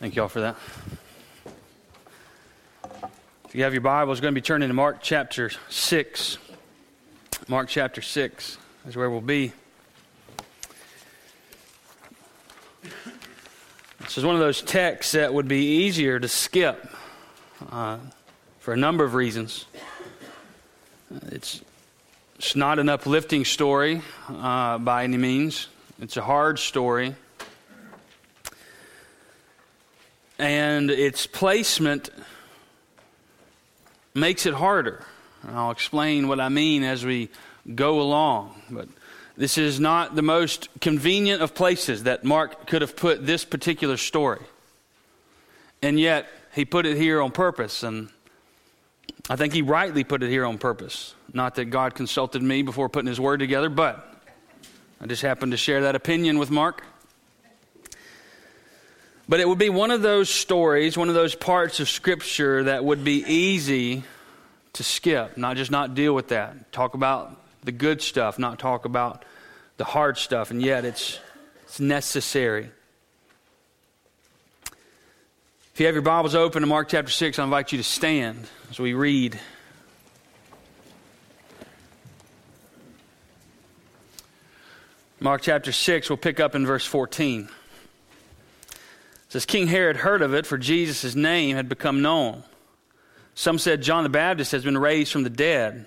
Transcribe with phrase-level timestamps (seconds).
[0.00, 0.56] Thank you all for that.
[3.44, 6.38] If you have your Bibles, going to be turning to Mark chapter 6.
[7.48, 8.56] Mark chapter 6
[8.88, 9.52] is where we'll be.
[14.00, 16.96] This is one of those texts that would be easier to skip
[17.70, 17.98] uh,
[18.58, 19.66] for a number of reasons.
[21.26, 21.60] It's,
[22.36, 25.68] it's not an uplifting story uh, by any means,
[26.00, 27.16] it's a hard story
[30.80, 32.08] and its placement
[34.14, 35.04] makes it harder.
[35.42, 37.28] And I'll explain what I mean as we
[37.74, 38.62] go along.
[38.70, 38.88] But
[39.36, 43.98] this is not the most convenient of places that Mark could have put this particular
[43.98, 44.40] story.
[45.82, 47.82] And yet, he put it here on purpose.
[47.82, 48.08] And
[49.28, 51.14] I think he rightly put it here on purpose.
[51.34, 54.14] Not that God consulted me before putting his word together, but
[54.98, 56.84] I just happened to share that opinion with Mark.
[59.30, 62.84] But it would be one of those stories, one of those parts of Scripture that
[62.84, 64.02] would be easy
[64.72, 66.72] to skip, not just not deal with that.
[66.72, 69.24] Talk about the good stuff, not talk about
[69.76, 71.20] the hard stuff, and yet it's,
[71.62, 72.70] it's necessary.
[75.74, 78.48] If you have your Bibles open to Mark chapter 6, I invite you to stand
[78.68, 79.38] as we read.
[85.20, 87.48] Mark chapter 6, we'll pick up in verse 14
[89.30, 92.42] says King Herod heard of it, for Jesus' name had become known.
[93.34, 95.86] Some said John the Baptist has been raised from the dead.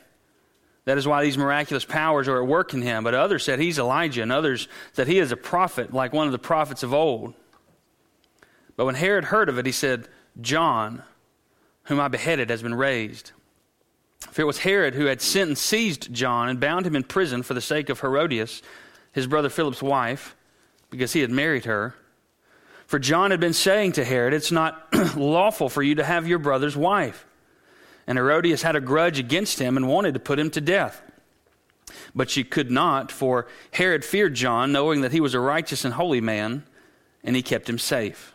[0.86, 3.04] That is why these miraculous powers are at work in him.
[3.04, 6.32] But others said he's Elijah, and others that he is a prophet, like one of
[6.32, 7.34] the prophets of old.
[8.78, 10.08] But when Herod heard of it, he said,
[10.40, 11.04] John,
[11.84, 13.34] whom I beheaded, has been raised.
[14.22, 17.44] For it was Herod who had sent and seized John and bound him in prison
[17.44, 18.62] for the sake of Herodias,
[19.12, 20.34] his brother Philip's wife,
[20.90, 21.96] because he had married her.
[22.94, 26.38] For John had been saying to Herod, It's not lawful for you to have your
[26.38, 27.26] brother's wife.
[28.06, 31.02] And Herodias had a grudge against him and wanted to put him to death.
[32.14, 35.96] But she could not, for Herod feared John, knowing that he was a righteous and
[35.96, 36.66] holy man,
[37.24, 38.32] and he kept him safe.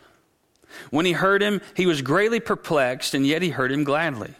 [0.89, 4.33] When he heard him, he was greatly perplexed, and yet he heard him gladly.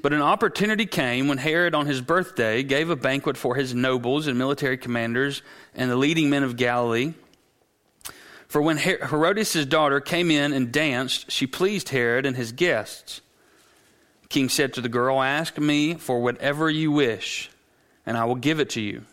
[0.00, 4.28] But an opportunity came when Herod, on his birthday, gave a banquet for his nobles
[4.28, 5.42] and military commanders
[5.74, 7.14] and the leading men of Galilee.
[8.52, 13.22] For when Herodias' daughter came in and danced, she pleased Herod and his guests.
[14.20, 17.48] The king said to the girl, Ask me for whatever you wish,
[18.04, 19.06] and I will give it to you.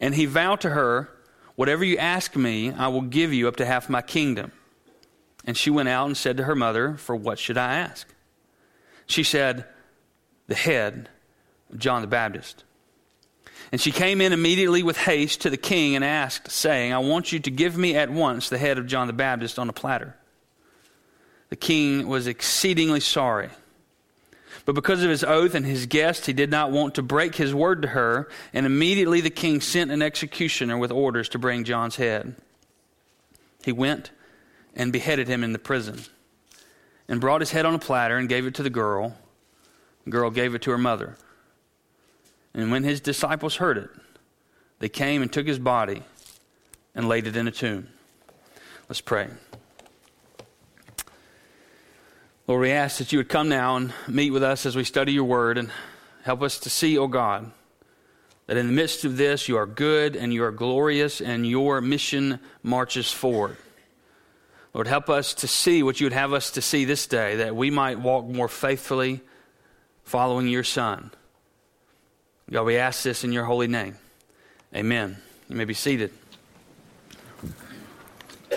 [0.00, 1.10] And he vowed to her,
[1.56, 4.52] Whatever you ask me, I will give you up to half my kingdom.
[5.44, 8.08] And she went out and said to her mother, For what should I ask?
[9.06, 9.66] She said,
[10.46, 11.10] The head
[11.70, 12.64] of John the Baptist.
[13.70, 17.32] And she came in immediately with haste to the king and asked, saying, I want
[17.32, 20.16] you to give me at once the head of John the Baptist on a platter.
[21.50, 23.50] The king was exceedingly sorry.
[24.64, 27.54] But because of his oath and his guest, he did not want to break his
[27.54, 31.96] word to her, and immediately the king sent an executioner with orders to bring John's
[31.96, 32.36] head.
[33.64, 34.10] He went
[34.74, 36.00] and beheaded him in the prison,
[37.08, 39.16] and brought his head on a platter and gave it to the girl.
[40.04, 41.16] The girl gave it to her mother.
[42.54, 43.90] And when his disciples heard it,
[44.78, 46.02] they came and took his body
[46.94, 47.88] and laid it in a tomb.
[48.88, 49.28] Let's pray.
[52.46, 55.12] Lord, we ask that you would come now and meet with us as we study
[55.12, 55.70] your word and
[56.22, 57.50] help us to see, O oh God,
[58.46, 61.82] that in the midst of this you are good and you are glorious and your
[61.82, 63.58] mission marches forward.
[64.72, 67.54] Lord, help us to see what you would have us to see this day, that
[67.54, 69.20] we might walk more faithfully
[70.04, 71.10] following your Son.
[72.50, 73.94] God, we ask this in your holy name.
[74.74, 75.18] Amen.
[75.50, 76.10] You may be seated.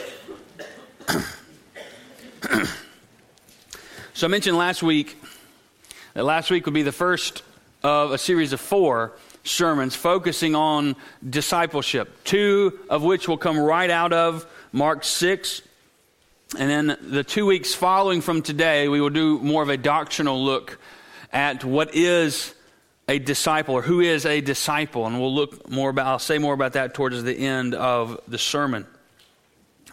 [4.14, 5.22] so I mentioned last week
[6.14, 7.44] that last week would be the first
[7.84, 9.12] of a series of four
[9.44, 10.96] sermons focusing on
[11.30, 15.64] discipleship, two of which will come right out of Mark 6.
[16.58, 20.42] And then the two weeks following from today, we will do more of a doctrinal
[20.42, 20.80] look
[21.34, 22.54] at what is
[23.12, 25.06] a disciple or who is a disciple.
[25.06, 28.38] And we'll look more about, I'll say more about that towards the end of the
[28.38, 28.88] sermon.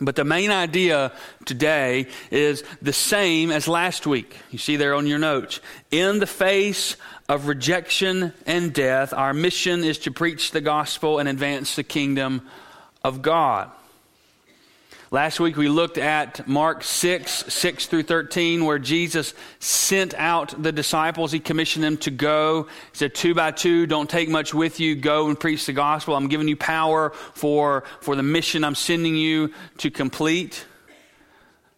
[0.00, 1.10] But the main idea
[1.44, 4.36] today is the same as last week.
[4.52, 5.60] You see there on your notes.
[5.90, 6.96] In the face
[7.28, 12.46] of rejection and death, our mission is to preach the gospel and advance the kingdom
[13.02, 13.72] of God.
[15.10, 20.70] Last week we looked at Mark 6, 6 through 13, where Jesus sent out the
[20.70, 21.32] disciples.
[21.32, 22.64] He commissioned them to go.
[22.64, 24.94] He said, two by two, don't take much with you.
[24.96, 26.14] Go and preach the gospel.
[26.14, 30.66] I'm giving you power for, for the mission I'm sending you to complete.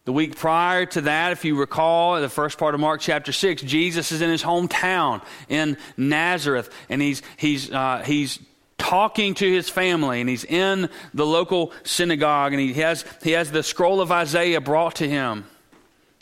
[0.03, 3.61] The week prior to that, if you recall, the first part of Mark chapter 6,
[3.61, 8.39] Jesus is in his hometown in Nazareth, and he's, he's, uh, he's
[8.81, 13.51] talking to his family, and he's in the local synagogue, and he has, he has
[13.51, 15.45] the scroll of Isaiah brought to him.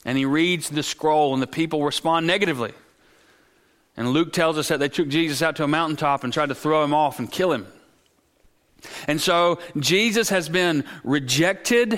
[0.03, 2.73] And he reads the scroll, and the people respond negatively.
[3.95, 6.55] And Luke tells us that they took Jesus out to a mountaintop and tried to
[6.55, 7.65] throw him off and kill him.
[9.07, 11.97] And so Jesus has been rejected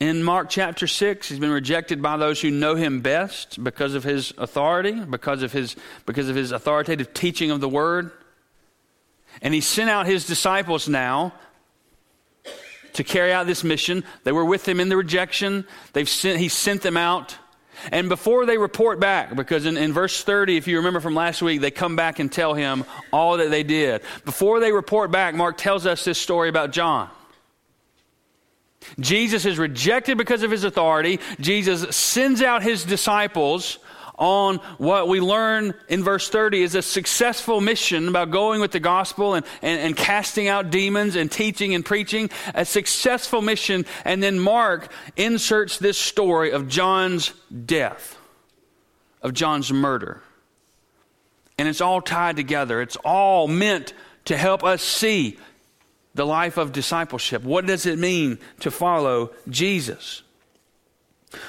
[0.00, 4.04] in Mark chapter 6, he's been rejected by those who know him best because of
[4.04, 8.10] his authority, because of his, because of his authoritative teaching of the word.
[9.42, 11.34] And he sent out his disciples now
[12.94, 14.04] to carry out this mission.
[14.24, 15.66] They were with him in the rejection.
[15.92, 17.36] They've sent, he sent them out.
[17.92, 21.42] And before they report back, because in, in verse 30, if you remember from last
[21.42, 24.02] week, they come back and tell him all that they did.
[24.24, 27.10] Before they report back, Mark tells us this story about John.
[29.00, 31.20] Jesus is rejected because of his authority.
[31.40, 33.78] Jesus sends out his disciples
[34.18, 38.80] on what we learn in verse 30 is a successful mission about going with the
[38.80, 42.30] gospel and, and, and, casting out demons and teaching and preaching.
[42.54, 43.86] A successful mission.
[44.04, 47.32] And then Mark inserts this story of John's
[47.64, 48.16] death,
[49.22, 50.20] of John's murder.
[51.58, 52.80] And it's all tied together.
[52.80, 53.94] It's all meant
[54.26, 55.38] to help us see
[56.14, 57.42] the life of discipleship.
[57.42, 60.23] What does it mean to follow Jesus?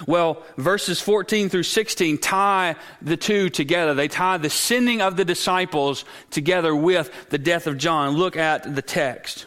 [0.08, 3.94] Well, verses 14 through 16 tie the two together.
[3.94, 8.16] They tie the sending of the disciples together with the death of John.
[8.16, 9.46] Look at the text.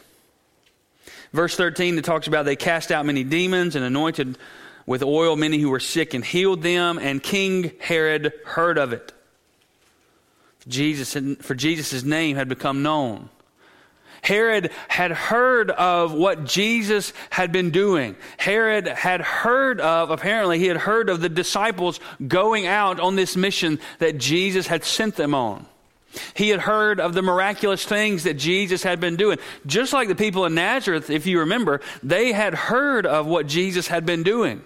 [1.31, 4.37] Verse 13, it talks about they cast out many demons and anointed
[4.85, 9.13] with oil many who were sick and healed them, and King Herod heard of it.
[10.67, 13.29] Jesus, for Jesus' name had become known.
[14.21, 18.15] Herod had heard of what Jesus had been doing.
[18.37, 23.35] Herod had heard of, apparently, he had heard of the disciples going out on this
[23.35, 25.65] mission that Jesus had sent them on.
[26.33, 29.37] He had heard of the miraculous things that Jesus had been doing.
[29.65, 33.87] Just like the people in Nazareth, if you remember, they had heard of what Jesus
[33.87, 34.63] had been doing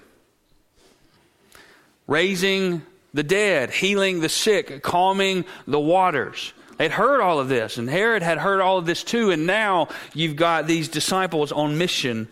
[2.08, 2.82] raising
[3.14, 6.54] the dead, healing the sick, calming the waters.
[6.84, 9.88] They'd heard all of this, and Herod had heard all of this too, and now
[10.14, 12.28] you've got these disciples on mission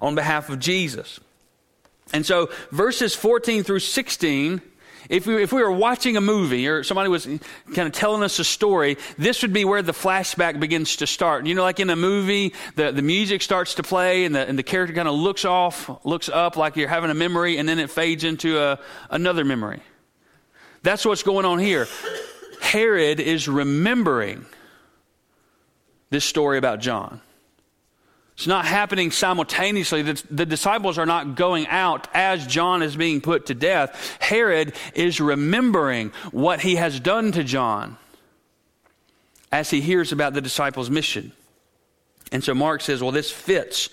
[0.00, 1.20] on behalf of Jesus.
[2.10, 4.62] And so, verses 14 through 16,
[5.10, 8.38] if we, if we were watching a movie or somebody was kind of telling us
[8.38, 11.44] a story, this would be where the flashback begins to start.
[11.44, 14.58] You know, like in a movie, the, the music starts to play and the, and
[14.58, 17.78] the character kind of looks off, looks up like you're having a memory, and then
[17.78, 18.78] it fades into a,
[19.10, 19.82] another memory.
[20.82, 21.86] That's what's going on here.
[22.60, 24.46] Herod is remembering
[26.10, 27.20] this story about John.
[28.40, 30.00] It's not happening simultaneously.
[30.02, 34.16] The, the, disciples are not going out as John is being put to death.
[34.18, 37.98] Herod is remembering what he has done to John
[39.52, 41.32] as he hears about the disciples' mission.
[42.32, 43.90] And so Mark says, well, this fits.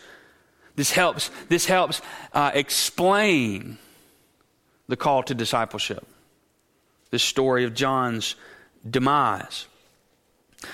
[0.77, 2.01] This helps, this helps
[2.33, 3.77] uh, explain
[4.87, 6.07] the call to discipleship.
[7.09, 8.35] This story of John's
[8.87, 9.67] demise.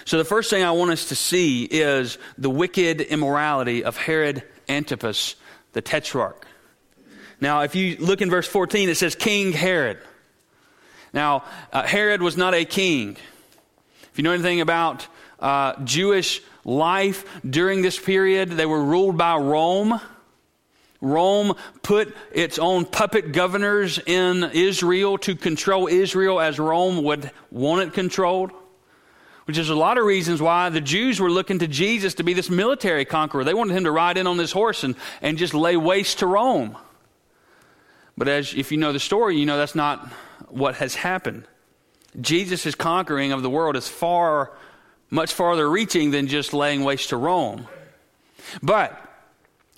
[0.06, 4.44] So, the first thing I want us to see is the wicked immorality of Herod
[4.70, 5.36] Antipas,
[5.74, 6.48] the tetrarch.
[7.42, 10.00] Now, if you look in verse 14, it says King Herod.
[11.14, 13.18] Now, uh, Herod was not a king.
[14.12, 15.08] If you know anything about
[15.40, 20.00] uh, Jewish life during this period, they were ruled by Rome.
[21.04, 27.82] Rome put its own puppet governors in Israel to control Israel as Rome would want
[27.82, 28.52] it controlled.
[29.44, 32.34] Which is a lot of reasons why the Jews were looking to Jesus to be
[32.34, 33.44] this military conqueror.
[33.44, 36.28] They wanted him to ride in on this horse and, and just lay waste to
[36.28, 36.78] Rome.
[38.18, 40.08] But as if you know the story, you know that's not
[40.48, 41.44] what has happened.
[42.22, 44.54] Jesus' conquering of the world is far,
[45.10, 47.68] much farther reaching than just laying waste to Rome.
[48.62, 49.03] But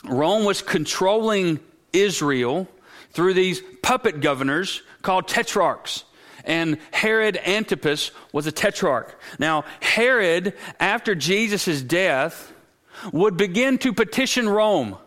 [0.10, 1.60] Rome was controlling
[1.94, 2.68] Israel
[3.12, 6.04] through these puppet governors called tetrarchs.
[6.44, 9.20] And Herod Antipas was a tetrarch.
[9.40, 12.54] Now, Herod, after Jesus' death,
[13.12, 14.98] would begin to petition Rome.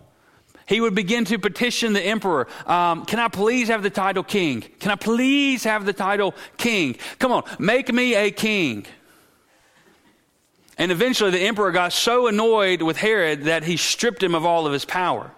[0.66, 2.46] He would begin to petition the emperor.
[2.66, 4.60] Um, can I please have the title king?
[4.80, 6.96] Can I please have the title king?
[7.18, 8.84] Come on, make me a king.
[10.78, 14.66] And eventually the emperor got so annoyed with Herod that he stripped him of all
[14.66, 15.32] of his power.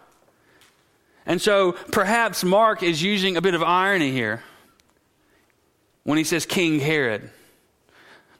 [1.24, 4.42] And so perhaps Mark is using a bit of irony here
[6.04, 7.30] when he says King Herod.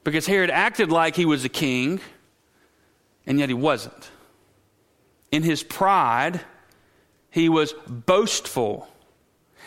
[0.03, 2.01] Because Herod acted like he was a king,
[3.25, 4.09] and yet he wasn't.
[5.31, 6.41] In his pride,
[7.29, 8.87] he was boastful.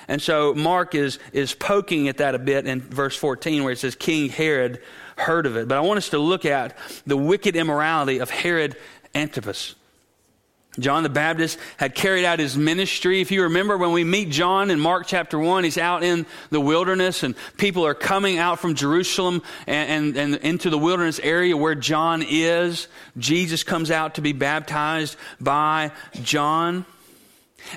[0.08, 3.78] And so Mark is, is poking at that a bit in verse 14 where it
[3.78, 4.80] says King Herod
[5.16, 5.68] heard of it.
[5.68, 8.76] But I want us to look at the wicked immorality of Herod
[9.14, 9.74] Antipas.
[10.78, 13.20] John the Baptist had carried out his ministry.
[13.20, 16.60] If you remember when we meet John in Mark chapter 1, he's out in the
[16.60, 21.56] wilderness and people are coming out from Jerusalem and, and, and, into the wilderness area
[21.56, 22.88] where John is.
[23.16, 25.92] Jesus comes out to be baptized by
[26.22, 26.84] John.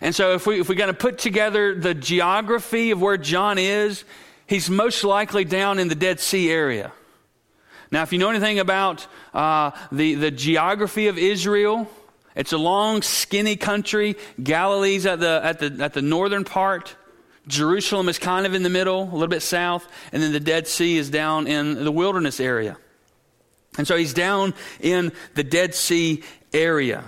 [0.02, 3.58] And so if, we, if we're going to put together the geography of where John
[3.58, 4.04] is,
[4.46, 6.92] he's most likely down in the Dead Sea area.
[7.92, 11.88] Now, if you know anything about uh, the, the geography of Israel,
[12.36, 14.16] it's a long, skinny country.
[14.42, 16.96] Galilee's at the, at, the, at the northern part.
[17.48, 19.88] Jerusalem is kind of in the middle, a little bit south.
[20.12, 22.78] And then the Dead Sea is down in the wilderness area.
[23.78, 27.06] And so he's down in the Dead Sea area.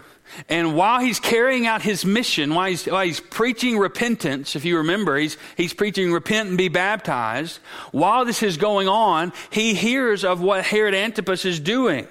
[0.47, 4.77] And while he's carrying out his mission, while he's, while he's preaching repentance, if you
[4.77, 7.59] remember, he's, he's preaching repent and be baptized.
[7.91, 12.07] While this is going on, he hears of what Herod Antipas is doing,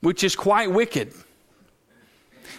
[0.00, 1.12] which is quite wicked.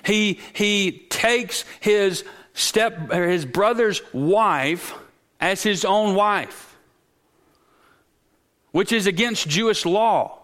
[0.06, 2.24] He, he takes his
[2.54, 4.94] step, his brother's wife
[5.40, 6.78] as his own wife,
[8.72, 10.41] which is against Jewish law.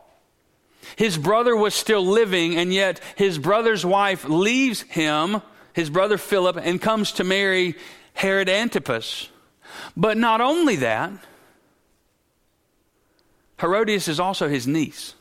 [0.95, 5.41] His brother was still living, and yet his brother's wife leaves him,
[5.73, 7.75] his brother Philip, and comes to marry
[8.13, 9.29] Herod Antipas.
[9.95, 11.11] But not only that,
[13.59, 15.13] Herodias is also his niece.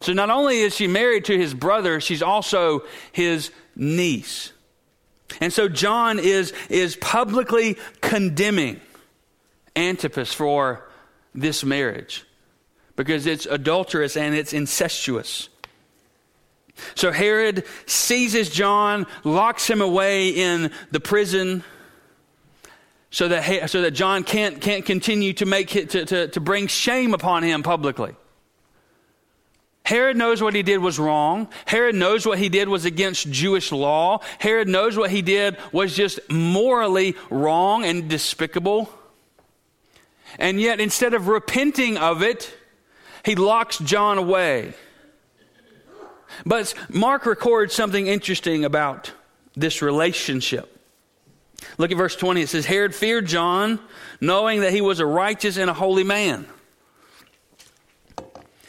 [0.00, 4.52] So not only is she married to his brother, she's also his niece.
[5.40, 8.80] And so John is, is publicly condemning
[9.74, 10.86] Antipas for
[11.34, 12.24] this marriage
[12.96, 15.48] because it's adulterous and it's incestuous.
[16.94, 21.62] So Herod seizes John, locks him away in the prison
[23.10, 27.14] so that, so that John can't, can't continue to, make, to, to, to bring shame
[27.14, 28.14] upon him publicly.
[29.84, 31.48] Herod knows what he did was wrong.
[31.66, 34.20] Herod knows what he did was against Jewish law.
[34.38, 38.88] Herod knows what he did was just morally wrong and despicable.
[40.38, 42.52] And yet, instead of repenting of it,
[43.24, 44.74] he locks John away.
[46.44, 49.12] But Mark records something interesting about
[49.54, 50.70] this relationship.
[51.78, 52.42] Look at verse 20.
[52.42, 53.80] It says, Herod feared John,
[54.20, 56.46] knowing that he was a righteous and a holy man.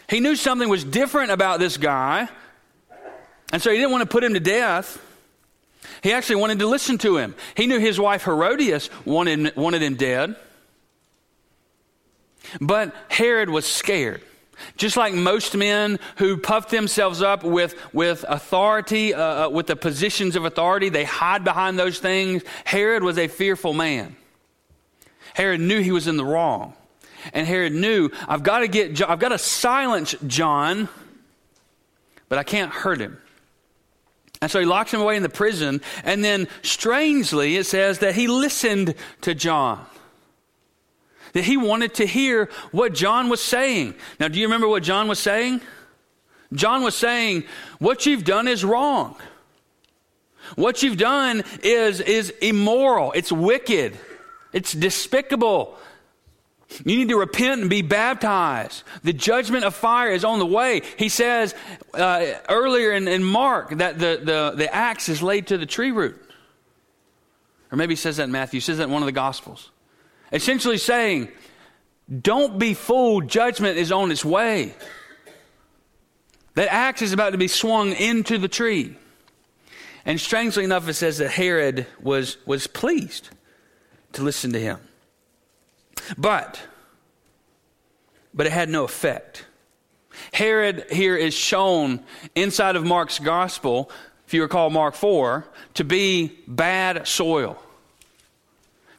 [0.07, 2.29] He knew something was different about this guy,
[3.51, 5.01] and so he didn't want to put him to death.
[6.03, 7.35] He actually wanted to listen to him.
[7.55, 10.35] He knew his wife Herodias wanted, wanted him dead.
[12.61, 14.21] But Herod was scared.
[14.77, 19.75] Just like most men who puff themselves up with, with authority, uh, uh, with the
[19.75, 22.43] positions of authority, they hide behind those things.
[22.63, 24.15] Herod was a fearful man.
[25.33, 26.73] Herod knew he was in the wrong.
[27.33, 30.87] And Herod knew, I've got to get, I've got to silence John,
[32.29, 33.19] but I can't hurt him.
[34.41, 35.81] And so he locks him away in the prison.
[36.03, 39.85] And then, strangely, it says that he listened to John
[41.35, 43.93] that he wanted to hear what John was saying.
[44.21, 45.59] Now, do you remember what John was saying?
[46.53, 47.43] John was saying,
[47.77, 49.17] What you've done is wrong.
[50.55, 53.11] What you've done is, is immoral.
[53.11, 53.97] It's wicked.
[54.53, 55.77] It's despicable.
[56.85, 58.83] You need to repent and be baptized.
[59.03, 60.83] The judgment of fire is on the way.
[60.97, 61.53] He says
[61.93, 65.91] uh, earlier in, in Mark that the, the, the axe is laid to the tree
[65.91, 66.15] root.
[67.73, 68.59] Or maybe he says that in Matthew.
[68.59, 69.71] He says that in one of the Gospels.
[70.35, 71.29] Essentially saying,
[72.21, 74.75] don't be fooled, judgment is on its way.
[76.55, 78.97] That axe is about to be swung into the tree.
[80.05, 83.29] And strangely enough, it says that Herod was, was pleased
[84.11, 84.79] to listen to him.
[86.17, 86.61] But,
[88.33, 89.45] but it had no effect.
[90.33, 92.03] Herod here is shown
[92.35, 93.89] inside of Mark's gospel,
[94.27, 97.57] if you recall Mark 4, to be bad soil.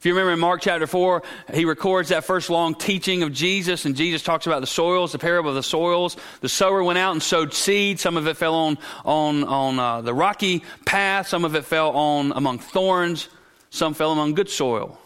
[0.07, 1.21] If you remember in Mark chapter 4,
[1.53, 5.19] he records that first long teaching of Jesus, and Jesus talks about the soils, the
[5.19, 6.17] parable of the soils.
[6.43, 7.99] The sower went out and sowed seed.
[7.99, 11.91] Some of it fell on, on, on uh, the rocky path, some of it fell
[11.91, 13.29] on among thorns,
[13.71, 14.97] some fell among good soil,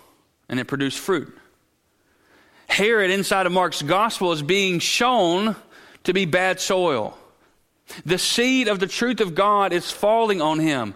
[0.51, 1.35] and it produced fruit.
[2.69, 5.57] Herod, inside of Mark's gospel, is being shown
[6.05, 7.17] to be bad soil.
[8.05, 10.95] The seed of the truth of God is falling on him.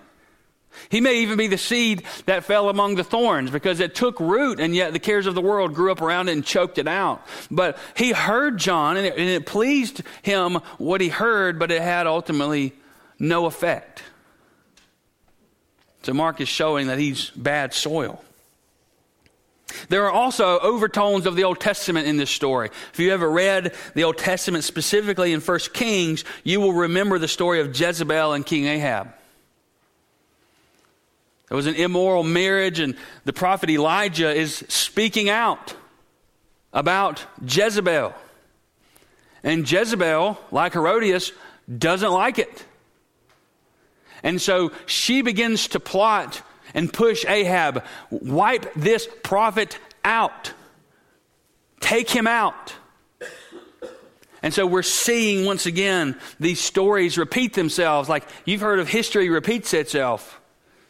[0.88, 4.60] He may even be the seed that fell among the thorns because it took root
[4.60, 7.26] and yet the cares of the world grew up around it and choked it out.
[7.50, 11.82] But he heard John and it, and it pleased him what he heard, but it
[11.82, 12.72] had ultimately
[13.18, 14.02] no effect.
[16.02, 18.22] So Mark is showing that he's bad soil.
[19.88, 22.70] There are also overtones of the Old Testament in this story.
[22.92, 27.28] If you ever read the Old Testament, specifically in 1 Kings, you will remember the
[27.28, 29.12] story of Jezebel and King Ahab.
[31.50, 35.74] It was an immoral marriage, and the prophet Elijah is speaking out
[36.72, 38.14] about Jezebel.
[39.42, 41.32] And Jezebel, like Herodias,
[41.78, 42.64] doesn't like it.
[44.22, 50.52] And so she begins to plot and push Ahab, wipe this prophet out,
[51.80, 52.74] take him out.
[54.42, 58.08] And so we're seeing once again these stories repeat themselves.
[58.08, 60.40] Like you've heard of history repeats itself.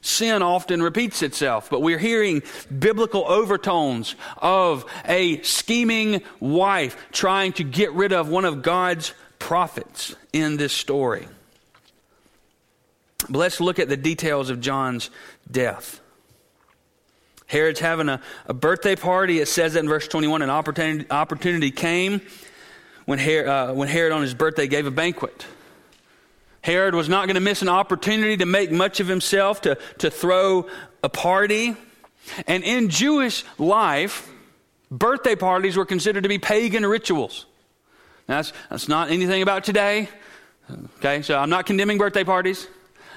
[0.05, 2.43] Sin often repeats itself, but we're hearing
[2.79, 10.15] biblical overtones of a scheming wife trying to get rid of one of God's prophets
[10.31, 11.27] in this story.
[13.31, 15.09] But let's look at the details of John's
[15.51, 16.03] death.
[17.47, 19.41] Herod's having a, a birthday party.
[19.41, 22.21] It says that in verse 21 an opportunity, opportunity came
[23.07, 25.47] when Herod, uh, when Herod on his birthday gave a banquet.
[26.65, 30.11] Herod was not going to miss an opportunity to make much of himself, to, to
[30.11, 30.67] throw
[31.03, 31.77] a party.
[32.47, 34.33] And in Jewish life,
[34.91, 37.45] birthday parties were considered to be pagan rituals.
[38.27, 40.09] That's, that's not anything about today.
[40.97, 42.67] Okay, so I'm not condemning birthday parties.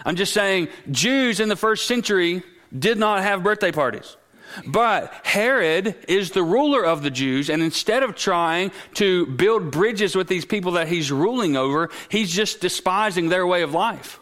[0.03, 2.43] I'm just saying Jews in the first century
[2.77, 4.17] did not have birthday parties.
[4.65, 10.15] But Herod is the ruler of the Jews, and instead of trying to build bridges
[10.15, 14.19] with these people that he's ruling over, he's just despising their way of life.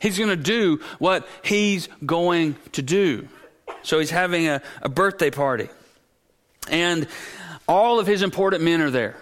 [0.00, 3.28] He's going to do what he's going to do.
[3.82, 5.68] So he's having a, a birthday party.
[6.70, 7.08] And
[7.66, 9.16] all of his important men are there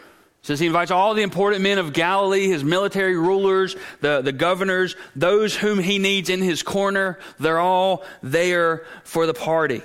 [0.46, 4.94] says he invites all the important men of Galilee, his military rulers, the, the governors,
[5.16, 7.18] those whom he needs in his corner.
[7.40, 9.82] They're all there for the party.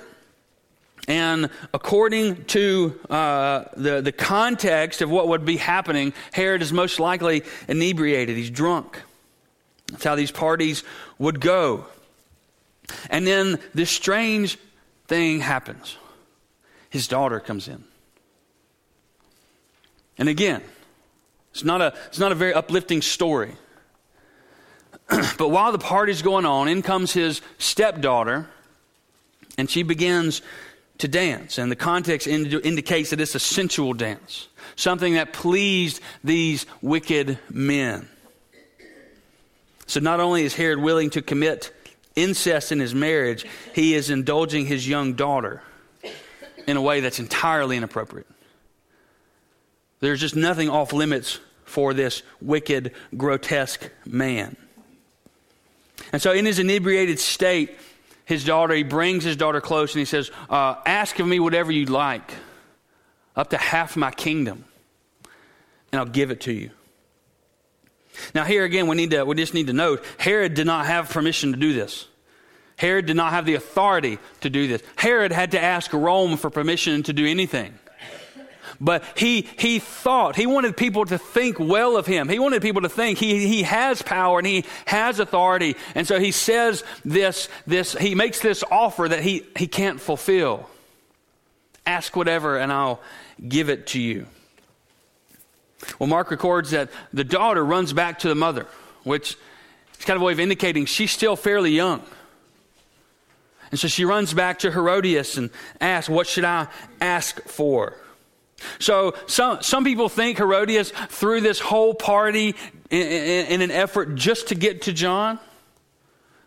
[1.08, 7.00] And according to uh, the, the context of what would be happening, Herod is most
[7.00, 8.36] likely inebriated.
[8.36, 9.02] He's drunk.
[9.88, 10.84] That's how these parties
[11.18, 11.86] would go.
[13.10, 14.58] And then this strange
[15.08, 15.96] thing happens.
[16.88, 17.82] His daughter comes in.
[20.22, 20.62] And again,
[21.50, 23.56] it's not a, it's not a very uplifting story.
[25.08, 28.48] but while the party's going on, in comes his stepdaughter,
[29.58, 30.40] and she begins
[30.98, 31.58] to dance.
[31.58, 37.40] And the context ind- indicates that it's a sensual dance, something that pleased these wicked
[37.50, 38.08] men.
[39.88, 41.74] So not only is Herod willing to commit
[42.14, 45.64] incest in his marriage, he is indulging his young daughter
[46.68, 48.28] in a way that's entirely inappropriate.
[50.02, 54.56] There's just nothing off limits for this wicked, grotesque man.
[56.12, 57.78] And so, in his inebriated state,
[58.24, 61.70] his daughter, he brings his daughter close and he says, uh, Ask of me whatever
[61.70, 62.32] you'd like,
[63.36, 64.64] up to half my kingdom,
[65.92, 66.70] and I'll give it to you.
[68.34, 71.10] Now, here again, we, need to, we just need to note Herod did not have
[71.10, 72.08] permission to do this.
[72.74, 74.82] Herod did not have the authority to do this.
[74.96, 77.78] Herod had to ask Rome for permission to do anything.
[78.82, 82.28] But he, he thought, he wanted people to think well of him.
[82.28, 85.76] He wanted people to think he, he has power and he has authority.
[85.94, 90.68] And so he says this, this, he makes this offer that he, he can't fulfill.
[91.86, 93.00] Ask whatever and I'll
[93.46, 94.26] give it to you.
[96.00, 98.66] Well, Mark records that the daughter runs back to the mother,
[99.04, 99.36] which
[99.96, 102.02] is kind of a way of indicating she's still fairly young.
[103.70, 106.66] And so she runs back to Herodias and asks, What should I
[107.00, 107.96] ask for?
[108.78, 112.54] So some, some people think Herodias threw this whole party
[112.90, 115.38] in, in, in, an effort just to get to John.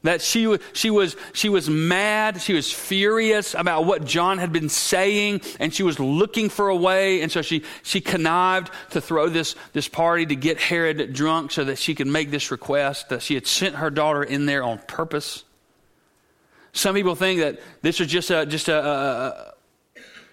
[0.04, 4.70] That she, she, was, she was mad, she was furious about what John had been
[4.70, 9.30] saying, and she was looking for a way, and so she, she connived to throw
[9.30, 13.24] this, this party to get Herod drunk so that she could make this request, that
[13.24, 15.44] she had sent her daughter in there on purpose.
[16.72, 19.55] Some people think that this was just a, just a, a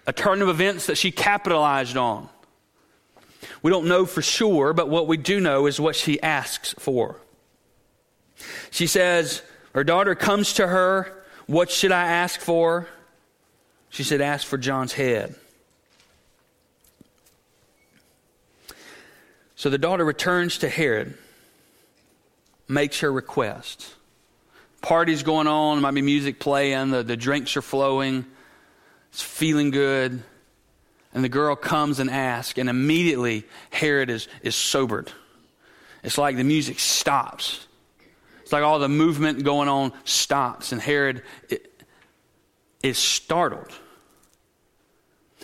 [0.07, 2.29] a turn of events that she capitalized on.
[3.63, 7.17] We don't know for sure, but what we do know is what she asks for.
[8.71, 9.43] She says,
[9.75, 12.89] her daughter comes to her, What should I ask for?
[13.91, 15.35] She said, Ask for John's head.
[19.55, 21.17] So the daughter returns to Herod,
[22.67, 23.95] makes her request.
[24.81, 28.27] Party's going on, might be music playing, the, the drinks are flowing.
[29.13, 30.23] It's feeling good.
[31.15, 35.13] And the girl comes and asks, and immediately Herod is, is sobered.
[36.03, 37.67] It's like the music stops.
[38.41, 41.23] It's like all the movement going on stops, and Herod
[42.83, 43.71] is startled.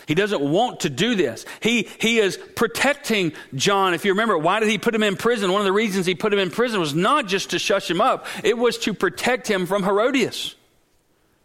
[0.07, 1.45] He doesn't want to do this.
[1.61, 3.93] He, he is protecting John.
[3.93, 5.51] If you remember, why did he put him in prison?
[5.51, 8.01] One of the reasons he put him in prison was not just to shush him
[8.01, 10.55] up, it was to protect him from Herodias,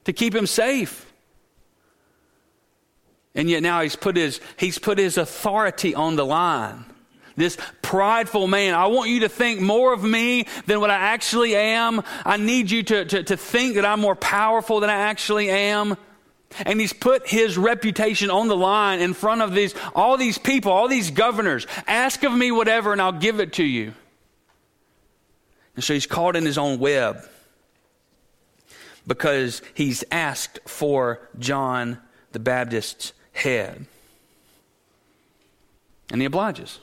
[0.04, 1.12] to keep him safe.
[3.34, 6.84] And yet now he's put his, he's put his authority on the line.
[7.36, 11.56] This prideful man, I want you to think more of me than what I actually
[11.56, 12.02] am.
[12.24, 15.96] I need you to, to, to think that I'm more powerful than I actually am.
[16.64, 20.70] And he's put his reputation on the line in front of these, all these people,
[20.70, 21.66] all these governors.
[21.88, 23.94] Ask of me whatever and I'll give it to you.
[25.74, 27.28] And so he's caught in his own web
[29.08, 31.98] because he's asked for John
[32.30, 33.86] the Baptist's head.
[36.10, 36.80] And he obliges.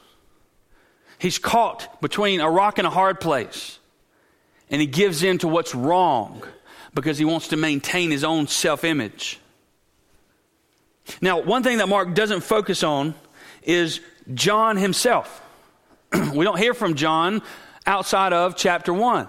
[1.18, 3.80] He's caught between a rock and a hard place.
[4.70, 6.44] And he gives in to what's wrong
[6.94, 9.40] because he wants to maintain his own self image.
[11.22, 13.16] Now, one thing that Mark doesn't focus on
[13.64, 14.00] is
[14.34, 15.42] John himself.
[16.34, 17.42] we don't hear from John
[17.86, 19.28] outside of chapter 1.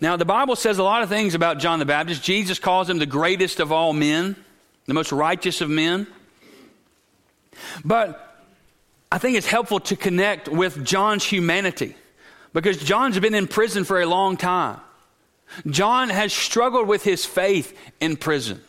[0.00, 2.22] Now, the Bible says a lot of things about John the Baptist.
[2.22, 4.36] Jesus calls him the greatest of all men,
[4.86, 6.06] the most righteous of men.
[7.84, 8.42] But
[9.10, 11.94] I think it's helpful to connect with John's humanity
[12.52, 14.80] because John's been in prison for a long time.
[15.66, 18.60] John has struggled with his faith in prison.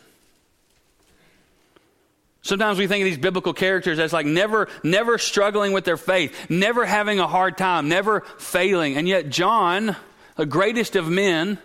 [2.42, 6.48] Sometimes we think of these biblical characters as like never, never struggling with their faith,
[6.48, 8.96] never having a hard time, never failing.
[8.96, 9.96] And yet, John,
[10.36, 11.58] the greatest of men,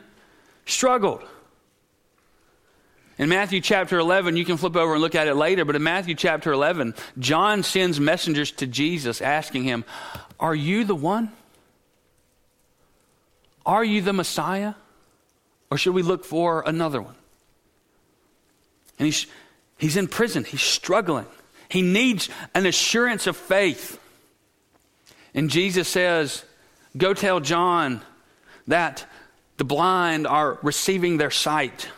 [0.66, 1.22] struggled.
[3.22, 5.84] In Matthew chapter 11, you can flip over and look at it later, but in
[5.84, 9.86] Matthew chapter 11, John sends messengers to Jesus asking him,
[10.40, 11.32] Are you the one?
[13.66, 14.74] Are you the Messiah?
[15.70, 17.16] Or should we look for another one?
[19.00, 19.28] And he's
[19.82, 21.26] He's in prison, he's struggling.
[21.68, 24.00] He needs an assurance of faith.
[25.34, 26.46] And Jesus says,
[26.96, 28.02] Go tell John
[28.68, 29.08] that
[29.58, 31.90] the blind are receiving their sight,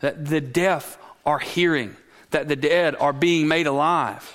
[0.00, 1.96] that the deaf are hearing,
[2.30, 4.32] that the dead are being made alive.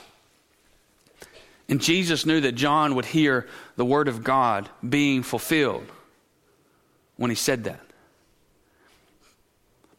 [1.70, 3.48] And Jesus knew that John would hear
[3.78, 5.90] the word of God being fulfilled
[7.16, 7.80] when he said that.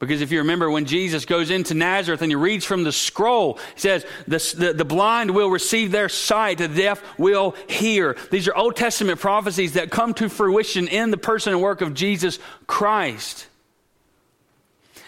[0.03, 3.61] Because if you remember when Jesus goes into Nazareth and he reads from the scroll,
[3.75, 8.17] he says, the, the, the, blind will receive their sight, the deaf will hear.
[8.33, 11.95] These are Old Testament prophecies that come to fruition in the person and work of
[11.95, 13.47] Jesus Christ.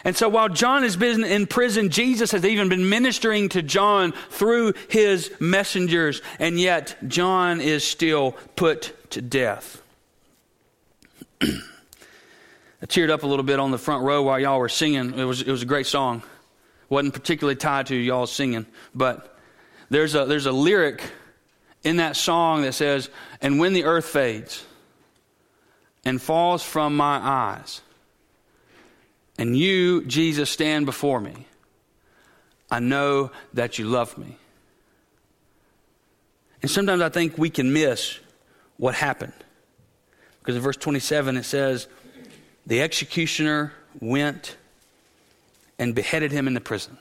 [0.04, 4.12] And so while John has been in prison, Jesus has even been ministering to John
[4.28, 9.82] through his messengers, and yet John is still put to death.
[11.40, 15.18] I teared up a little bit on the front row while y'all were singing.
[15.18, 16.22] It was, it was a great song.
[16.90, 19.38] Wasn't particularly tied to y'all singing, but
[19.88, 21.02] there's a, there's a lyric
[21.82, 23.08] in that song that says,
[23.40, 24.66] And when the earth fades
[26.04, 27.80] and falls from my eyes,
[29.38, 31.46] and you, Jesus, stand before me,
[32.70, 34.36] I know that you love me.
[36.62, 38.18] And sometimes I think we can miss
[38.76, 39.34] what happened.
[40.38, 41.88] Because in verse 27 it says,
[42.66, 44.56] the executioner went
[45.78, 46.96] and beheaded him in the prison.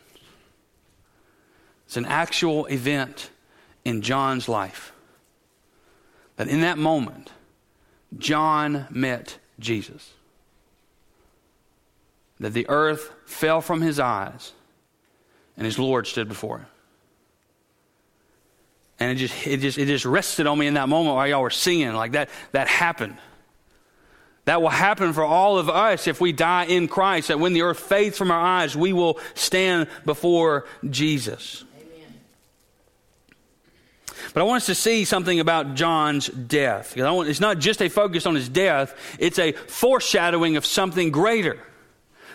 [1.86, 3.30] It's an actual event
[3.86, 4.92] in John's life.
[6.38, 7.32] That in that moment,
[8.18, 10.14] John met Jesus.
[12.40, 14.52] That the earth fell from his eyes
[15.56, 16.68] and his Lord stood before him.
[19.00, 21.42] And it just, it just, it just rested on me in that moment while y'all
[21.42, 21.94] were singing.
[21.94, 23.18] Like that, that happened.
[24.46, 27.62] That will happen for all of us if we die in Christ, that when the
[27.62, 31.64] earth fades from our eyes, we will stand before Jesus.
[31.80, 32.08] Amen.
[34.34, 36.98] But I want us to see something about John's death.
[36.98, 41.58] Want, it's not just a focus on his death, it's a foreshadowing of something greater.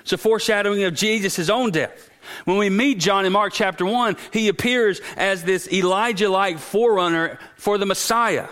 [0.08, 2.08] It's a foreshadowing of Jesus' own death.
[2.46, 7.38] When we meet John in Mark chapter 1, he appears as this Elijah like forerunner
[7.56, 8.48] for the Messiah.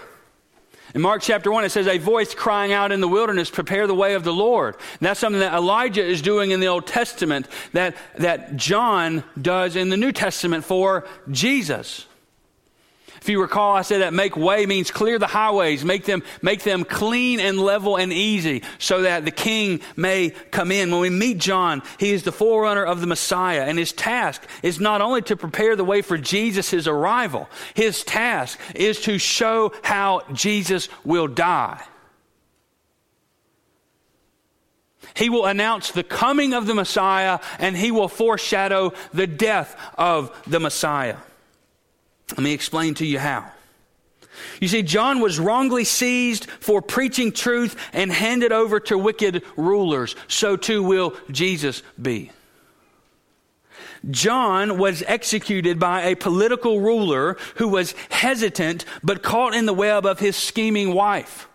[0.94, 3.94] In Mark chapter 1, it says, A voice crying out in the wilderness, prepare the
[3.94, 4.74] way of the Lord.
[4.74, 9.76] And that's something that Elijah is doing in the Old Testament that, that John does
[9.76, 12.04] in the New Testament for Jesus.
[13.26, 16.62] If you recall, I said that make way means clear the highways, make them, make
[16.62, 20.92] them clean and level and easy so that the king may come in.
[20.92, 24.78] When we meet John, he is the forerunner of the Messiah, and his task is
[24.78, 30.22] not only to prepare the way for Jesus' arrival, his task is to show how
[30.32, 31.82] Jesus will die.
[35.14, 40.30] He will announce the coming of the Messiah and he will foreshadow the death of
[40.46, 41.16] the Messiah.
[42.30, 43.50] Let me explain to you how.
[44.60, 50.14] You see, John was wrongly seized for preaching truth and handed over to wicked rulers.
[50.28, 52.32] So too will Jesus be.
[54.10, 60.06] John was executed by a political ruler who was hesitant but caught in the web
[60.06, 61.48] of his scheming wife.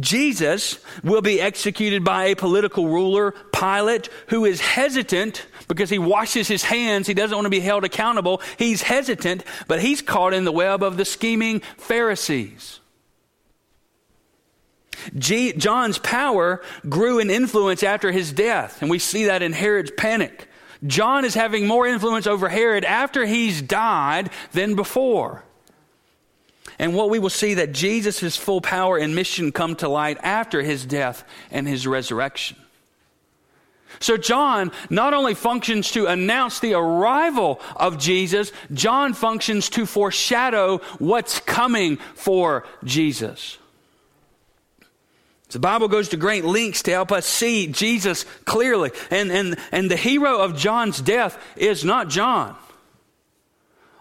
[0.00, 6.48] Jesus will be executed by a political ruler, Pilate, who is hesitant because he washes
[6.48, 7.06] his hands.
[7.06, 8.42] He doesn't want to be held accountable.
[8.58, 12.80] He's hesitant, but he's caught in the web of the scheming Pharisees.
[15.18, 19.90] G- John's power grew in influence after his death, and we see that in Herod's
[19.90, 20.48] panic.
[20.86, 25.44] John is having more influence over Herod after he's died than before.
[26.78, 30.62] And what we will see that Jesus' full power and mission come to light after
[30.62, 32.56] his death and his resurrection.
[34.00, 40.78] So, John not only functions to announce the arrival of Jesus, John functions to foreshadow
[40.98, 43.58] what's coming for Jesus.
[45.54, 48.90] The Bible goes to great lengths to help us see Jesus clearly.
[49.08, 52.56] And, and, and the hero of John's death is not John.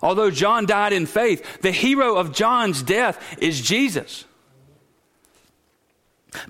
[0.02, 4.26] Although John died in faith, the hero of John's death is Jesus.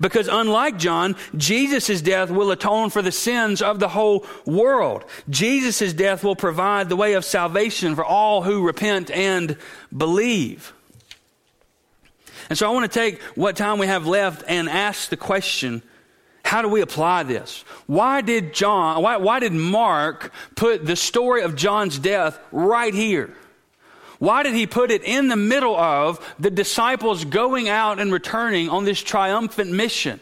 [0.00, 5.04] Because unlike John, Jesus' death will atone for the sins of the whole world.
[5.28, 9.56] Jesus' death will provide the way of salvation for all who repent and
[9.96, 10.72] believe.
[12.48, 15.82] And so I want to take what time we have left and ask the question
[16.44, 17.64] how do we apply this?
[17.86, 23.34] Why did John, why, why did Mark put the story of John's death right here?
[24.18, 28.68] Why did he put it in the middle of the disciples going out and returning
[28.68, 30.20] on this triumphant mission?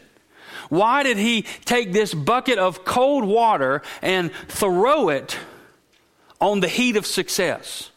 [0.69, 5.37] Why did he take this bucket of cold water and throw it
[6.41, 7.91] on the heat of success?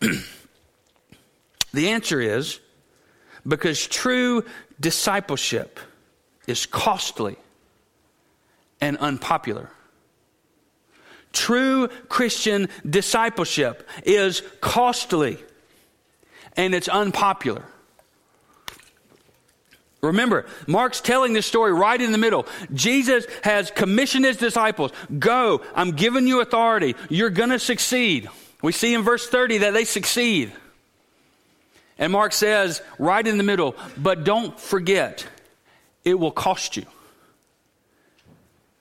[0.00, 2.60] the answer is
[3.46, 4.44] because true
[4.78, 5.80] discipleship
[6.46, 7.36] is costly
[8.80, 9.70] and unpopular.
[11.36, 15.36] True Christian discipleship is costly
[16.56, 17.62] and it's unpopular.
[20.00, 22.46] Remember, Mark's telling this story right in the middle.
[22.72, 26.96] Jesus has commissioned his disciples Go, I'm giving you authority.
[27.10, 28.30] You're going to succeed.
[28.62, 30.54] We see in verse 30 that they succeed.
[31.98, 35.26] And Mark says, right in the middle, but don't forget,
[36.02, 36.86] it will cost you.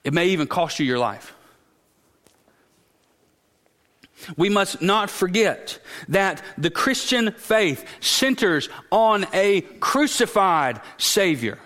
[0.06, 1.35] It may even cost you your life.
[4.38, 11.60] We must not forget that the Christian faith centers on a crucified Savior.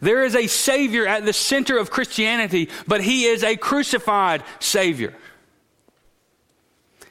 [0.00, 5.14] There is a Savior at the center of Christianity, but He is a crucified Savior.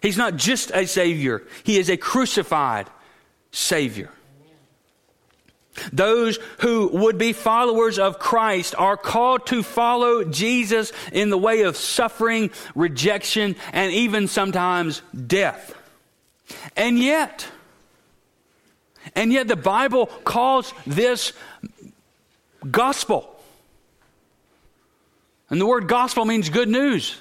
[0.01, 2.87] He's not just a Savior, He is a crucified
[3.51, 4.11] Savior.
[5.91, 11.61] Those who would be followers of Christ are called to follow Jesus in the way
[11.61, 15.75] of suffering, rejection, and even sometimes death.
[16.75, 17.47] And yet,
[19.15, 21.33] and yet the Bible calls this
[22.69, 23.35] gospel.
[25.49, 27.17] And the word gospel means good news.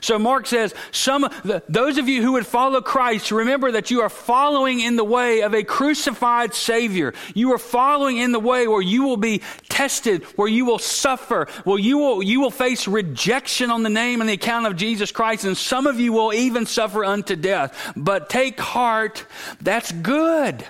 [0.00, 4.00] So Mark says, some the, those of you who would follow Christ, remember that you
[4.00, 7.14] are following in the way of a crucified Savior.
[7.34, 11.46] You are following in the way where you will be tested, where you will suffer,
[11.64, 15.12] where you will, you will face rejection on the name and the account of Jesus
[15.12, 17.92] Christ, and some of you will even suffer unto death.
[17.96, 19.24] But take heart,
[19.60, 20.64] that's good.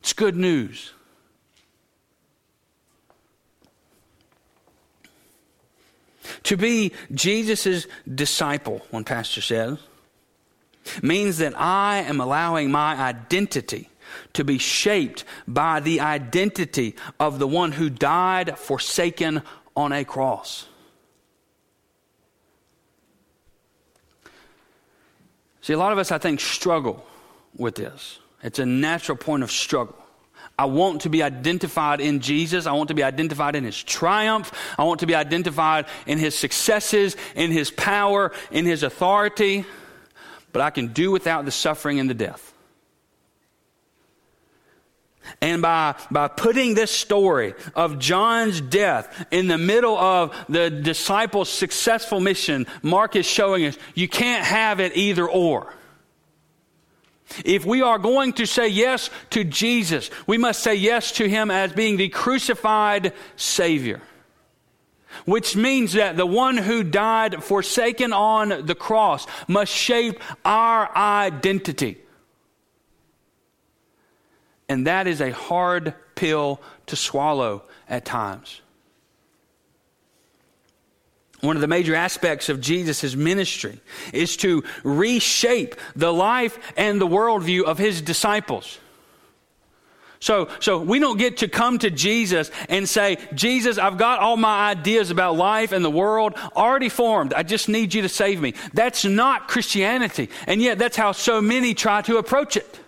[0.00, 0.92] It's good news.
[6.44, 9.78] To be Jesus' disciple, one pastor says,
[11.02, 13.90] means that I am allowing my identity
[14.32, 19.42] to be shaped by the identity of the one who died forsaken
[19.76, 20.66] on a cross.
[25.60, 27.04] See, a lot of us, I think, struggle
[27.56, 28.20] with this.
[28.42, 29.96] It's a natural point of struggle.
[30.58, 32.66] I want to be identified in Jesus.
[32.66, 34.52] I want to be identified in his triumph.
[34.78, 39.66] I want to be identified in his successes, in his power, in his authority.
[40.52, 42.54] But I can do without the suffering and the death.
[45.40, 51.50] And by, by putting this story of John's death in the middle of the disciples'
[51.50, 55.74] successful mission, Mark is showing us you can't have it either or.
[57.44, 61.50] If we are going to say yes to Jesus, we must say yes to him
[61.50, 64.00] as being the crucified Savior.
[65.24, 71.98] Which means that the one who died forsaken on the cross must shape our identity.
[74.68, 78.60] And that is a hard pill to swallow at times.
[81.40, 83.80] One of the major aspects of Jesus' ministry
[84.12, 88.78] is to reshape the life and the worldview of his disciples.
[90.18, 94.36] So, so we don't get to come to Jesus and say, Jesus, I've got all
[94.36, 97.34] my ideas about life and the world already formed.
[97.34, 98.54] I just need you to save me.
[98.72, 100.30] That's not Christianity.
[100.46, 102.80] And yet that's how so many try to approach it.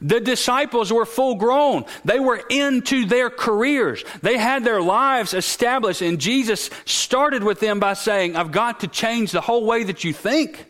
[0.00, 1.84] The disciples were full grown.
[2.04, 4.04] They were into their careers.
[4.22, 8.88] They had their lives established, and Jesus started with them by saying, I've got to
[8.88, 10.66] change the whole way that you think.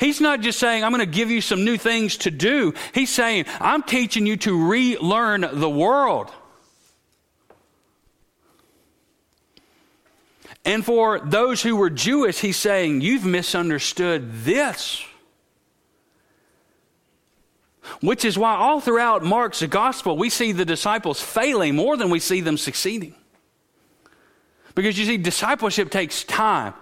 [0.00, 2.72] He's not just saying, I'm going to give you some new things to do.
[2.94, 6.30] He's saying, I'm teaching you to relearn the world.
[10.64, 15.04] And for those who were Jewish, he's saying, You've misunderstood this.
[18.00, 22.20] Which is why all throughout Mark's gospel, we see the disciples failing more than we
[22.20, 23.14] see them succeeding.
[24.74, 26.74] Because you see, discipleship takes time.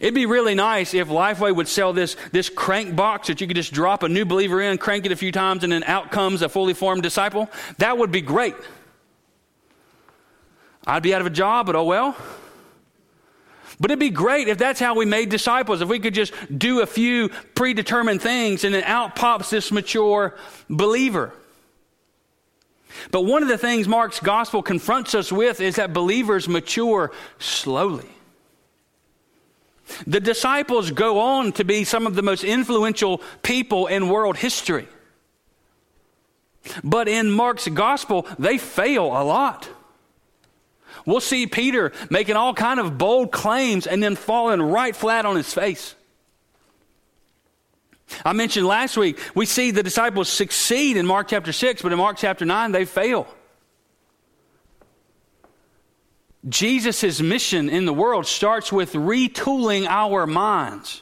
[0.00, 3.56] It'd be really nice if Lifeway would sell this, this crank box that you could
[3.56, 6.42] just drop a new believer in, crank it a few times, and then out comes
[6.42, 7.48] a fully formed disciple.
[7.78, 8.54] That would be great.
[10.86, 12.16] I'd be out of a job, but oh well.
[13.80, 16.80] But it'd be great if that's how we made disciples, if we could just do
[16.80, 20.36] a few predetermined things and then out pops this mature
[20.68, 21.32] believer.
[23.12, 28.08] But one of the things Mark's gospel confronts us with is that believers mature slowly.
[30.06, 34.88] The disciples go on to be some of the most influential people in world history.
[36.84, 39.68] But in Mark's gospel, they fail a lot.
[41.08, 45.36] We'll see Peter making all kind of bold claims and then falling right flat on
[45.36, 45.94] his face.
[48.26, 51.96] I mentioned last week, we see the disciples succeed in Mark chapter 6, but in
[51.96, 53.26] Mark chapter 9, they fail.
[56.46, 61.00] Jesus' mission in the world starts with retooling our minds,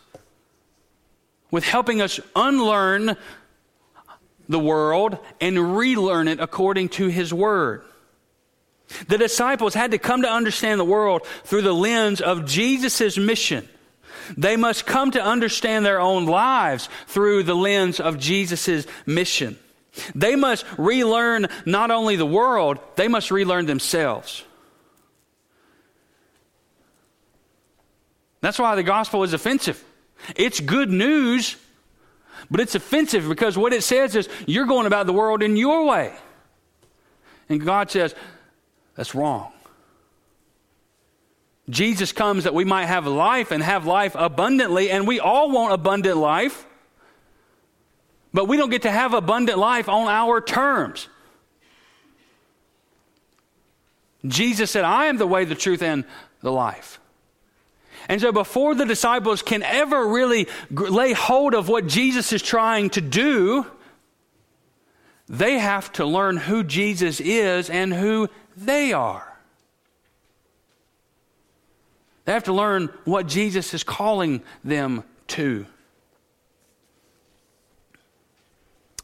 [1.51, 3.17] with helping us unlearn
[4.49, 7.83] the world and relearn it according to his word.
[9.09, 13.69] The disciples had to come to understand the world through the lens of Jesus' mission.
[14.37, 19.59] They must come to understand their own lives through the lens of Jesus' mission.
[20.15, 24.45] They must relearn not only the world, they must relearn themselves.
[28.41, 29.83] That's why the gospel is offensive.
[30.37, 31.57] It's good news,
[32.51, 35.87] but it's offensive because what it says is you're going about the world in your
[35.87, 36.15] way.
[37.49, 38.15] And God says,
[38.97, 39.53] that's wrong.
[41.69, 45.73] Jesus comes that we might have life and have life abundantly, and we all want
[45.73, 46.65] abundant life,
[48.33, 51.09] but we don't get to have abundant life on our terms.
[54.27, 56.05] Jesus said, I am the way, the truth, and
[56.41, 57.01] the life.
[58.09, 62.91] And so, before the disciples can ever really lay hold of what Jesus is trying
[62.91, 63.67] to do,
[65.29, 69.37] they have to learn who Jesus is and who they are.
[72.25, 75.67] They have to learn what Jesus is calling them to.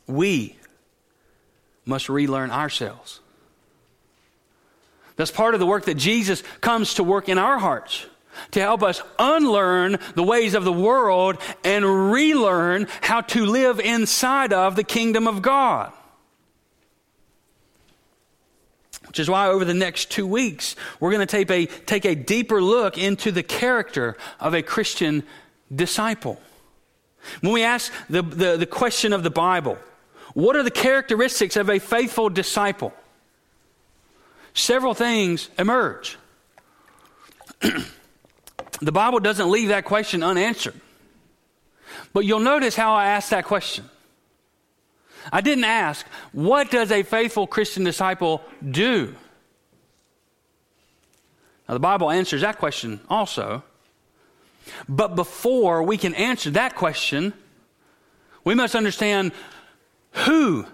[0.06, 0.58] We
[1.84, 3.20] must relearn ourselves.
[5.16, 8.06] That's part of the work that Jesus comes to work in our hearts
[8.52, 14.52] to help us unlearn the ways of the world and relearn how to live inside
[14.52, 15.92] of the kingdom of God.
[19.12, 22.14] Which is why over the next two weeks, we're going to take a, take a
[22.14, 25.22] deeper look into the character of a Christian
[25.70, 26.40] disciple.
[27.42, 29.76] When we ask the, the, the question of the Bible,
[30.32, 32.94] what are the characteristics of a faithful disciple?
[34.54, 36.16] Several things emerge.
[37.60, 40.80] the Bible doesn't leave that question unanswered.
[42.14, 43.84] But you'll notice how I asked that question.
[45.30, 49.14] I didn't ask, what does a faithful Christian disciple do?
[51.68, 53.62] Now, the Bible answers that question also.
[54.88, 57.32] But before we can answer that question,
[58.44, 59.32] we must understand
[60.12, 60.66] who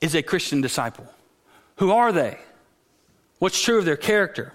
[0.00, 1.06] is a Christian disciple?
[1.76, 2.38] Who are they?
[3.38, 4.52] What's true of their character?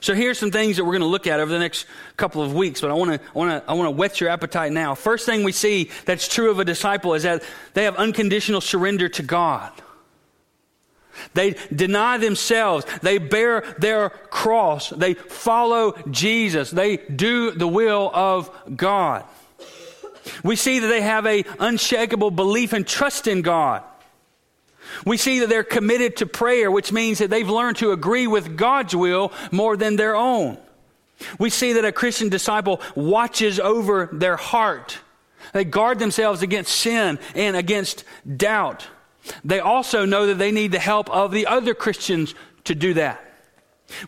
[0.00, 2.54] So here's some things that we're going to look at over the next couple of
[2.54, 4.94] weeks, but I want to I want to I want to whet your appetite now.
[4.94, 7.42] First thing we see that's true of a disciple is that
[7.74, 9.72] they have unconditional surrender to God.
[11.34, 12.84] They deny themselves.
[13.02, 14.90] They bear their cross.
[14.90, 16.70] They follow Jesus.
[16.70, 19.24] They do the will of God.
[20.42, 23.82] We see that they have a unshakable belief and trust in God.
[25.04, 28.56] We see that they're committed to prayer, which means that they've learned to agree with
[28.56, 30.58] God's will more than their own.
[31.38, 34.98] We see that a Christian disciple watches over their heart.
[35.52, 38.04] They guard themselves against sin and against
[38.36, 38.86] doubt.
[39.44, 42.34] They also know that they need the help of the other Christians
[42.64, 43.22] to do that.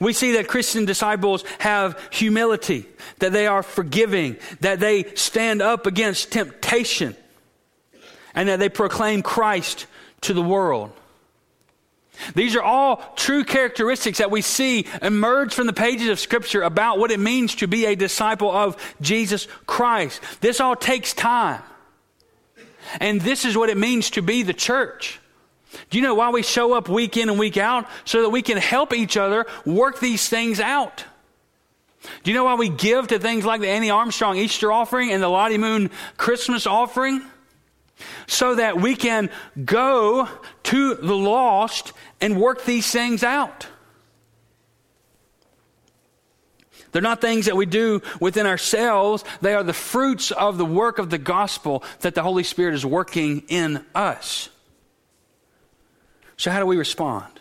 [0.01, 2.86] We see that Christian disciples have humility,
[3.20, 7.16] that they are forgiving, that they stand up against temptation,
[8.34, 9.86] and that they proclaim Christ
[10.22, 10.92] to the world.
[12.34, 16.98] These are all true characteristics that we see emerge from the pages of Scripture about
[16.98, 20.20] what it means to be a disciple of Jesus Christ.
[20.40, 21.62] This all takes time.
[23.00, 25.20] And this is what it means to be the church.
[25.90, 27.86] Do you know why we show up week in and week out?
[28.04, 31.04] So that we can help each other work these things out.
[32.22, 35.22] Do you know why we give to things like the Annie Armstrong Easter offering and
[35.22, 37.22] the Lottie Moon Christmas offering?
[38.26, 39.30] So that we can
[39.64, 40.28] go
[40.64, 43.66] to the lost and work these things out.
[46.92, 49.24] They're not things that we do within ourselves.
[49.40, 52.84] They are the fruits of the work of the gospel that the Holy Spirit is
[52.84, 54.49] working in us.
[56.36, 57.38] So, how do we respond?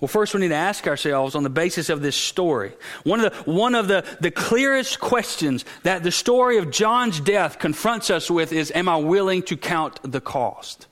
[0.00, 2.72] Well, first we need to ask ourselves on the basis of this story.
[3.02, 7.58] One of the, one of the, the clearest questions that the story of John's death
[7.58, 10.86] confronts us with is Am I willing to count the cost?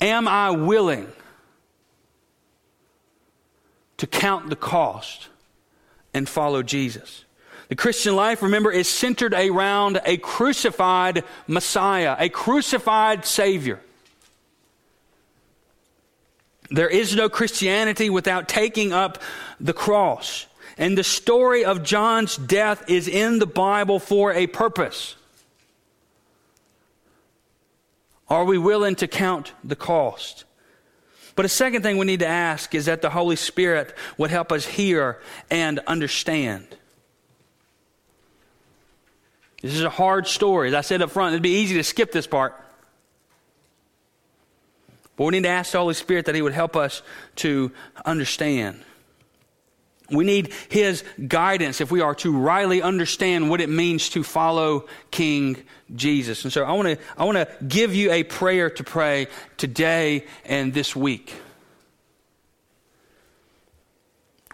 [0.00, 1.10] Am I willing
[3.96, 5.28] to count the cost
[6.12, 7.24] and follow Jesus?
[7.68, 13.80] The Christian life, remember, is centered around a crucified Messiah, a crucified Savior.
[16.74, 19.18] There is no Christianity without taking up
[19.60, 20.46] the cross.
[20.76, 25.14] And the story of John's death is in the Bible for a purpose.
[28.28, 30.44] Are we willing to count the cost?
[31.36, 34.50] But a second thing we need to ask is that the Holy Spirit would help
[34.50, 35.20] us hear
[35.50, 36.66] and understand.
[39.62, 40.68] This is a hard story.
[40.68, 42.63] As I said up front, it'd be easy to skip this part.
[45.16, 47.02] But we need to ask the Holy Spirit that He would help us
[47.36, 47.70] to
[48.04, 48.82] understand.
[50.10, 54.86] We need His guidance if we are to rightly understand what it means to follow
[55.10, 55.56] King
[55.94, 56.44] Jesus.
[56.44, 60.26] And so I want to, I want to give you a prayer to pray today
[60.44, 61.32] and this week.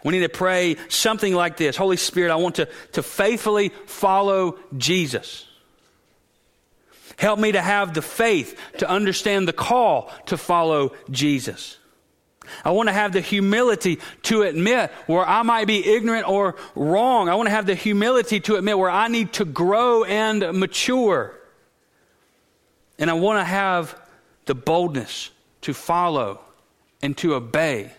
[0.03, 4.57] We need to pray something like this Holy Spirit, I want to, to faithfully follow
[4.77, 5.45] Jesus.
[7.21, 11.77] Help me to have the faith to understand the call to follow Jesus.
[12.65, 17.29] I want to have the humility to admit where I might be ignorant or wrong.
[17.29, 21.39] I want to have the humility to admit where I need to grow and mature.
[22.97, 24.01] And I want to have
[24.47, 25.29] the boldness
[25.61, 26.41] to follow
[27.03, 27.91] and to obey.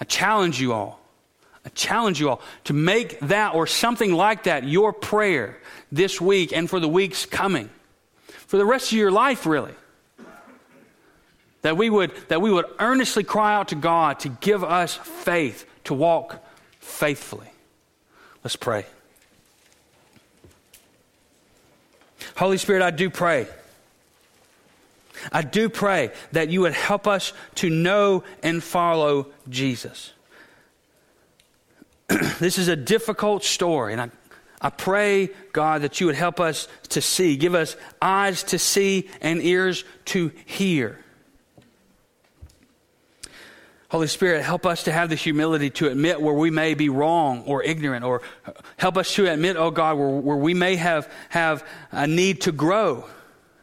[0.00, 0.98] I challenge you all.
[1.64, 5.58] I challenge you all to make that or something like that your prayer
[5.92, 7.70] this week and for the weeks coming.
[8.46, 9.74] For the rest of your life, really.
[11.62, 15.66] That we would, that we would earnestly cry out to God to give us faith
[15.84, 16.44] to walk
[16.80, 17.48] faithfully.
[18.44, 18.86] Let's pray.
[22.36, 23.46] Holy Spirit, I do pray.
[25.32, 30.12] I do pray that you would help us to know and follow Jesus.
[32.38, 34.10] this is a difficult story, and I,
[34.60, 39.08] I pray, God, that you would help us to see, give us eyes to see
[39.20, 40.98] and ears to hear.
[43.88, 47.44] Holy Spirit, help us to have the humility to admit where we may be wrong
[47.46, 48.20] or ignorant, or
[48.76, 52.52] help us to admit, oh God, where, where we may have, have a need to
[52.52, 53.04] grow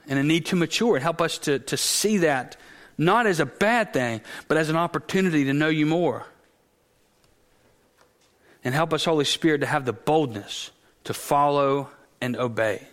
[0.08, 0.98] and a need to mature.
[1.00, 2.56] Help us to, to see that
[2.98, 6.26] not as a bad thing, but as an opportunity to know you more.
[8.64, 10.72] And help us, Holy Spirit, to have the boldness
[11.06, 11.90] to follow
[12.22, 12.88] and obey.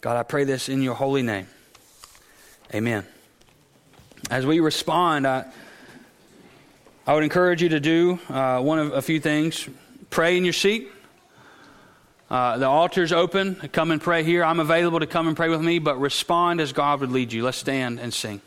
[0.00, 1.46] God, I pray this in your holy name.
[2.74, 3.06] Amen.
[4.30, 5.44] As we respond, I,
[7.06, 9.68] I would encourage you to do uh, one of a few things.
[10.08, 10.90] Pray in your seat.
[12.30, 13.56] Uh, the altar's open.
[13.72, 14.44] Come and pray here.
[14.44, 17.42] I'm available to come and pray with me, but respond as God would lead you.
[17.42, 18.40] Let's stand and sing.